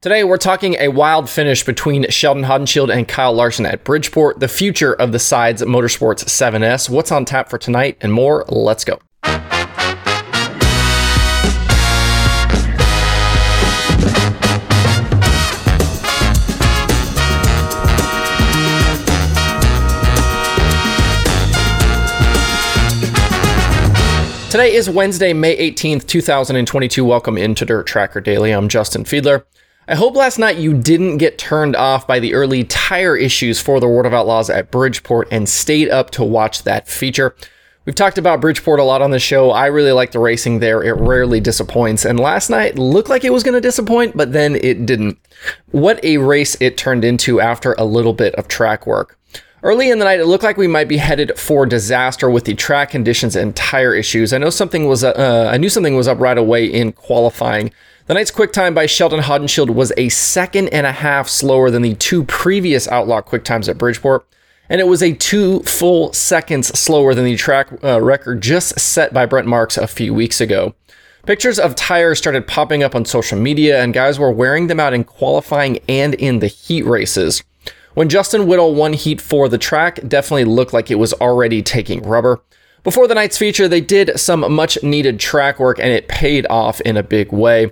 [0.00, 4.46] Today, we're talking a wild finish between Sheldon Haudenschild and Kyle Larson at Bridgeport, the
[4.46, 8.44] future of the Sides Motorsports 7S, what's on tap for tonight, and more.
[8.46, 9.00] Let's go.
[24.48, 27.04] Today is Wednesday, May 18th, 2022.
[27.04, 28.52] Welcome into Dirt Tracker Daily.
[28.52, 29.42] I'm Justin Fiedler.
[29.90, 33.80] I hope last night you didn't get turned off by the early tire issues for
[33.80, 37.34] the World of Outlaws at Bridgeport and stayed up to watch that feature.
[37.86, 39.50] We've talked about Bridgeport a lot on the show.
[39.50, 40.82] I really like the racing there.
[40.82, 42.04] It rarely disappoints.
[42.04, 45.18] And last night looked like it was going to disappoint, but then it didn't.
[45.70, 49.18] What a race it turned into after a little bit of track work.
[49.62, 52.54] Early in the night, it looked like we might be headed for disaster with the
[52.54, 54.34] track conditions and tire issues.
[54.34, 57.72] I know something was, uh, I knew something was up right away in qualifying.
[58.08, 61.82] The night's quick time by Sheldon Haudenschild was a second and a half slower than
[61.82, 64.26] the two previous Outlaw quick times at Bridgeport,
[64.70, 69.12] and it was a two full seconds slower than the track uh, record just set
[69.12, 70.74] by Brent Marks a few weeks ago.
[71.26, 74.94] Pictures of tires started popping up on social media, and guys were wearing them out
[74.94, 77.44] in qualifying and in the heat races.
[77.92, 82.00] When Justin Whittall won Heat for the track definitely looked like it was already taking
[82.00, 82.40] rubber.
[82.84, 86.80] Before the night's feature, they did some much needed track work and it paid off
[86.80, 87.70] in a big way.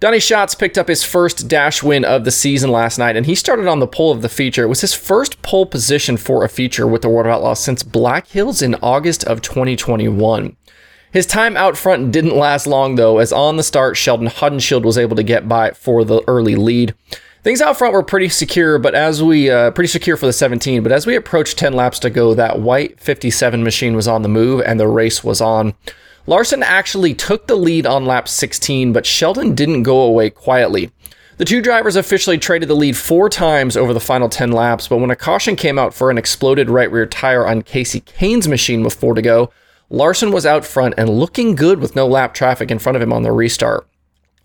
[0.00, 3.34] Donny Schatz picked up his first dash win of the season last night, and he
[3.34, 4.62] started on the pole of the feature.
[4.62, 7.82] It was his first pole position for a feature with the World of Outlaws since
[7.82, 10.56] Black Hills in August of 2021.
[11.10, 14.98] His time out front didn't last long, though, as on the start, Sheldon Haudenschild was
[14.98, 16.94] able to get by for the early lead.
[17.42, 20.84] Things out front were pretty secure, but as we uh, pretty secure for the 17.
[20.84, 24.28] But as we approached 10 laps to go, that white 57 machine was on the
[24.28, 25.74] move, and the race was on.
[26.28, 30.90] Larson actually took the lead on lap 16, but Sheldon didn't go away quietly.
[31.38, 34.98] The two drivers officially traded the lead four times over the final 10 laps, but
[34.98, 38.84] when a caution came out for an exploded right rear tire on Kasey Kahne's machine
[38.84, 39.50] with four to go,
[39.88, 43.12] Larson was out front and looking good with no lap traffic in front of him
[43.14, 43.88] on the restart.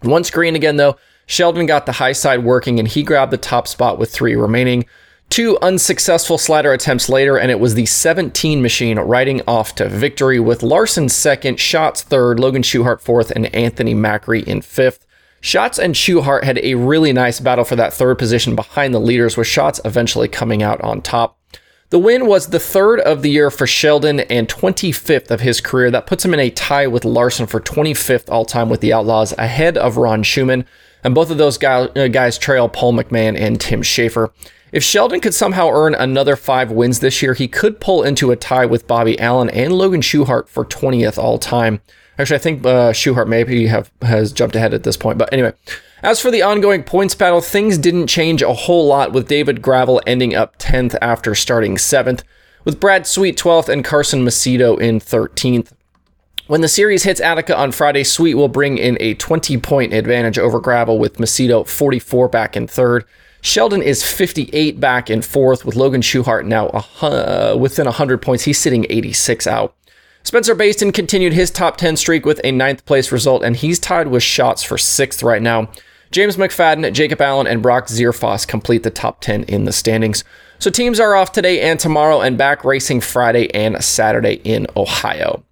[0.03, 0.95] Once green again, though,
[1.25, 4.85] Sheldon got the high side working and he grabbed the top spot with three remaining.
[5.33, 10.39] Two unsuccessful slider attempts later, and it was the 17 machine riding off to victory
[10.39, 15.07] with Larson second, Schatz third, Logan Schuchart fourth, and Anthony Macri in fifth.
[15.41, 19.35] Schatz and Schuchart had a really nice battle for that third position behind the leaders,
[19.35, 21.39] with Schatz eventually coming out on top.
[21.93, 25.91] The win was the third of the year for Sheldon and 25th of his career.
[25.91, 29.31] That puts him in a tie with Larson for 25th all time with the Outlaws,
[29.37, 30.65] ahead of Ron Shuman.
[31.03, 34.33] And both of those uh, guys trail Paul McMahon and Tim Shaffer.
[34.71, 38.35] If Sheldon could somehow earn another five wins this year, he could pull into a
[38.35, 41.79] tie with Bobby Allen and Logan Schuchart for 20th all time.
[42.19, 45.17] Actually, I think uh, Schuchart maybe have has jumped ahead at this point.
[45.17, 45.53] But anyway,
[46.03, 50.01] as for the ongoing points battle, things didn't change a whole lot with David Gravel
[50.05, 52.21] ending up 10th after starting 7th,
[52.65, 55.71] with Brad Sweet 12th and Carson Macedo in 13th.
[56.47, 60.37] When the series hits Attica on Friday, Sweet will bring in a 20 point advantage
[60.37, 63.05] over Gravel with Macedo 44 back in third.
[63.41, 66.67] Sheldon is 58 back in fourth, with Logan Schuchart now
[67.01, 68.43] uh, within 100 points.
[68.43, 69.75] He's sitting 86 out.
[70.25, 74.07] Spencer Bayston continued his top 10 streak with a ninth place result, and he's tied
[74.07, 75.69] with Schatz for sixth right now.
[76.11, 80.23] James McFadden, Jacob Allen, and Brock Zearfoss complete the top 10 in the standings.
[80.59, 85.43] So teams are off today and tomorrow, and back racing Friday and Saturday in Ohio.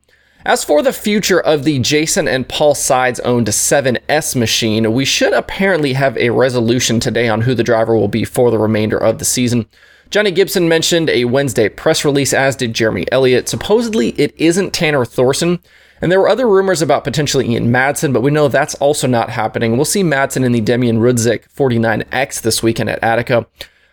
[0.43, 5.33] As for the future of the Jason and Paul Sides owned 7S machine, we should
[5.33, 9.19] apparently have a resolution today on who the driver will be for the remainder of
[9.19, 9.67] the season.
[10.09, 13.49] Johnny Gibson mentioned a Wednesday press release, as did Jeremy Elliott.
[13.49, 15.59] Supposedly, it isn't Tanner Thorson,
[16.01, 19.29] and there were other rumors about potentially Ian Madsen, but we know that's also not
[19.29, 19.75] happening.
[19.75, 23.45] We'll see Madsen in the Demian Rudzik 49X this weekend at Attica.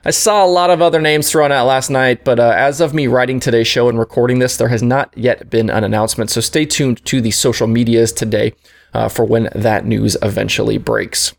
[0.04, 2.94] I saw a lot of other names thrown out last night, but uh, as of
[2.94, 6.30] me writing today's show and recording this, there has not yet been an announcement.
[6.30, 8.52] So stay tuned to the social medias today
[8.94, 11.34] uh, for when that news eventually breaks.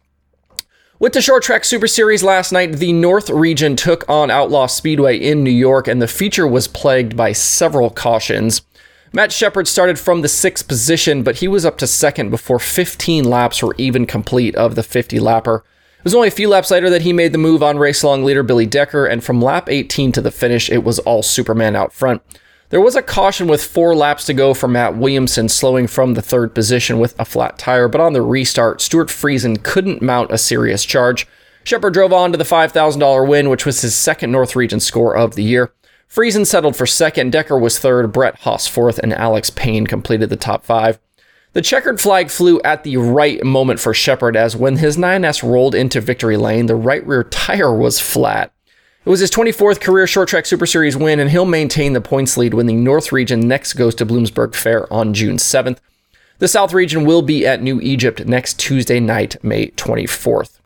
[0.99, 5.17] With the Short Track Super Series last night, the North region took on Outlaw Speedway
[5.17, 8.61] in New York, and the feature was plagued by several cautions.
[9.13, 13.23] Matt Sheppard started from the sixth position, but he was up to second before 15
[13.23, 15.61] laps were even complete of the 50 lapper.
[15.99, 18.23] It was only a few laps later that he made the move on race long
[18.23, 21.91] leader Billy Decker, and from lap 18 to the finish, it was all Superman out
[21.91, 22.21] front.
[22.69, 26.21] There was a caution with four laps to go for Matt Williamson, slowing from the
[26.21, 30.37] third position with a flat tire, but on the restart, Stuart Friesen couldn't mount a
[30.37, 31.27] serious charge.
[31.65, 35.35] Sheppard drove on to the $5,000 win, which was his second North Region score of
[35.35, 35.73] the year.
[36.09, 40.37] Friesen settled for second, Decker was third, Brett Haas fourth, and Alex Payne completed the
[40.37, 40.97] top five.
[41.53, 45.73] The checkered flag flew at the right moment for Sheppard as when his 9S rolled
[45.73, 48.53] into victory lane, the right rear tire was flat.
[49.03, 52.37] It was his 24th career short track Super Series win, and he'll maintain the points
[52.37, 55.79] lead when the North region next goes to Bloomsburg Fair on June 7th.
[56.37, 60.58] The South region will be at New Egypt next Tuesday night, May 24th.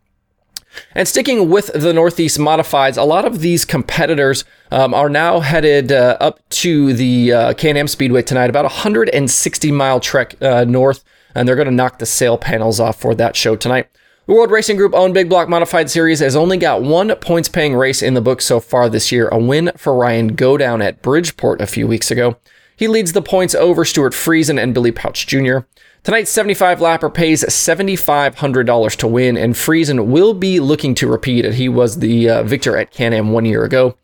[0.96, 5.92] And sticking with the Northeast Modifieds, a lot of these competitors um, are now headed
[5.92, 11.04] uh, up to the uh, Can-Am Speedway tonight, about a 160 mile trek uh, north,
[11.36, 13.88] and they're going to knock the sail panels off for that show tonight.
[14.26, 17.76] The World Racing Group owned Big Block Modified Series has only got one points paying
[17.76, 21.60] race in the book so far this year, a win for Ryan Godown at Bridgeport
[21.60, 22.38] a few weeks ago.
[22.76, 25.60] He leads the points over Stuart Friesen and Billy Pouch Jr.
[26.04, 31.54] Tonight's 75 lapper pays $7,500 to win, and Friesen will be looking to repeat it.
[31.54, 33.96] He was the uh, victor at Can Am one year ago.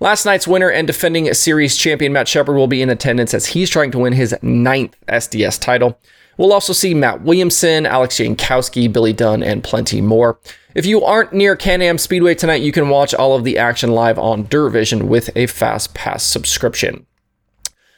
[0.00, 3.70] Last night's winner and defending series champion Matt Sheppard will be in attendance as he's
[3.70, 5.98] trying to win his ninth SDS title.
[6.36, 10.40] We'll also see Matt Williamson, Alex Jankowski, Billy Dunn, and plenty more.
[10.74, 13.92] If you aren't near Can Am Speedway tonight, you can watch all of the action
[13.92, 17.06] live on Dirt Vision with a Fast Pass subscription.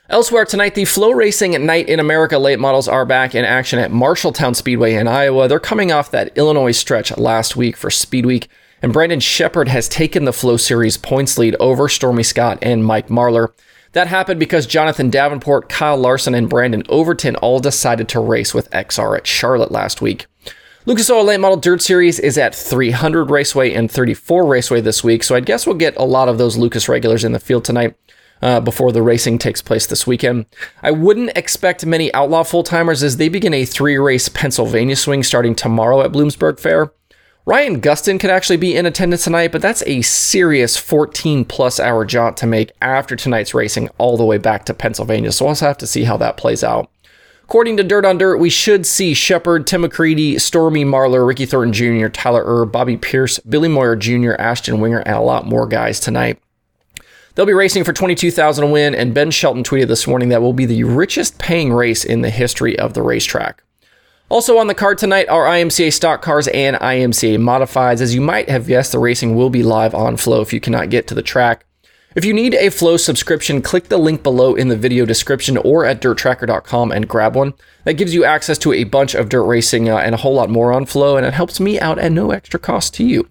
[0.08, 3.90] Elsewhere tonight, the Flo Racing Night in America late models are back in action at
[3.90, 5.48] Marshalltown Speedway in Iowa.
[5.48, 8.48] They're coming off that Illinois stretch last week for Speed Week,
[8.80, 13.08] and Brandon Sheppard has taken the Flo Series points lead over Stormy Scott and Mike
[13.08, 13.48] Marlar.
[13.94, 18.70] That happened because Jonathan Davenport, Kyle Larson, and Brandon Overton all decided to race with
[18.70, 20.26] XR at Charlotte last week.
[20.84, 25.24] Lucas Oil Late Model Dirt Series is at 300 Raceway and 34 Raceway this week,
[25.24, 27.96] so I guess we'll get a lot of those Lucas regulars in the field tonight
[28.42, 30.46] uh, before the racing takes place this weekend.
[30.82, 35.22] I wouldn't expect many outlaw full timers as they begin a three race Pennsylvania swing
[35.22, 36.92] starting tomorrow at Bloomsburg Fair.
[37.48, 42.04] Ryan Gustin could actually be in attendance tonight, but that's a serious 14 plus hour
[42.04, 45.30] jaunt to make after tonight's racing all the way back to Pennsylvania.
[45.30, 46.90] So we'll have to see how that plays out.
[47.44, 51.72] According to Dirt on Dirt, we should see Sheppard, Tim McCreadie, Stormy Marlar, Ricky Thornton
[51.72, 56.00] Jr., Tyler Erb, Bobby Pierce, Billy Moyer Jr., Ashton Winger, and a lot more guys
[56.00, 56.42] tonight.
[57.36, 60.54] They'll be racing for 22,000 a win, and Ben Shelton tweeted this morning that will
[60.54, 63.62] be the richest paying race in the history of the racetrack.
[64.30, 68.00] Also on the card tonight are IMCA stock cars and IMCA modifieds.
[68.00, 70.88] As you might have guessed, the racing will be live on Flo if you cannot
[70.88, 71.66] get to the track.
[72.14, 75.84] If you need a Flo subscription, click the link below in the video description or
[75.84, 77.52] at dirttracker.com and grab one.
[77.84, 80.48] That gives you access to a bunch of dirt racing uh, and a whole lot
[80.48, 83.28] more on Flo, and it helps me out at no extra cost to you.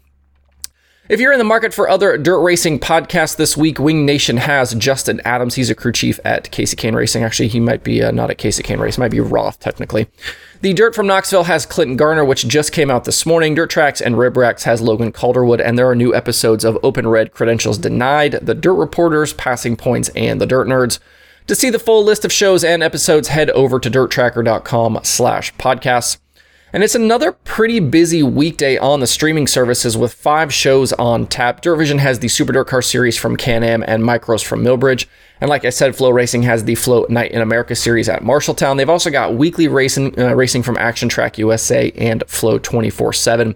[1.07, 4.74] If you're in the market for other dirt racing podcasts this week, Wing Nation has
[4.74, 5.54] Justin Adams.
[5.54, 7.24] He's a crew chief at Kasey Kahne Racing.
[7.24, 10.07] Actually, he might be uh, not at Kasey Kahne Racing, might be Roth technically.
[10.62, 13.54] The Dirt from Knoxville has Clinton Garner, which just came out this morning.
[13.54, 17.07] Dirt Tracks and Rib Racks has Logan Calderwood, and there are new episodes of Open
[17.07, 20.98] Red Credentials Denied, The Dirt Reporters, Passing Points, and The Dirt Nerds.
[21.46, 26.18] To see the full list of shows and episodes, head over to dirttracker.com slash podcasts.
[26.75, 31.62] And it's another pretty busy weekday on the streaming services with five shows on tap.
[31.62, 35.06] Dirtvision has the Super Dirt Car series from Can Am and Micros from Millbridge.
[35.39, 38.75] And like I said, Flo Racing has the Flo Night in America series at Marshalltown.
[38.75, 43.56] They've also got weekly racing, uh, racing from Action Track USA and Flo 24 7.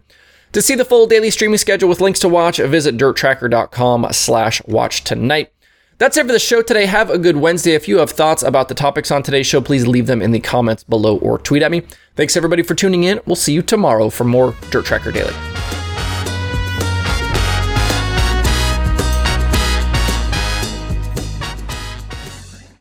[0.54, 5.04] To see the full daily streaming schedule with links to watch, visit dirttracker.com slash watch
[5.04, 5.52] tonight.
[6.00, 6.86] That's it for the show today.
[6.86, 7.74] Have a good Wednesday.
[7.74, 10.40] If you have thoughts about the topics on today's show, please leave them in the
[10.40, 11.82] comments below or tweet at me.
[12.16, 13.20] Thanks everybody for tuning in.
[13.26, 15.34] We'll see you tomorrow for more Dirt Tracker Daily.